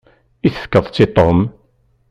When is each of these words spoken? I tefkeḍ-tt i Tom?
I 0.47 0.49
tefkeḍ-tt 0.53 1.03
i 1.05 1.07
Tom? 1.15 1.39